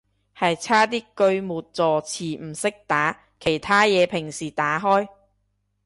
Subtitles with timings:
[0.35, 5.07] 係差啲句末助詞唔識打，其他嘢平時打開